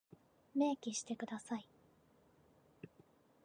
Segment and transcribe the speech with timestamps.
[0.55, 1.69] 明記してください。